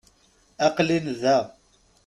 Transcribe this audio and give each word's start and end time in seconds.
Aqel-in 0.65 1.07
da. 1.21 1.37